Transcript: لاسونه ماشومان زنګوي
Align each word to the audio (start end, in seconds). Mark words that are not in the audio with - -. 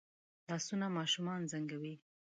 لاسونه 0.49 0.85
ماشومان 0.97 1.41
زنګوي 1.51 1.95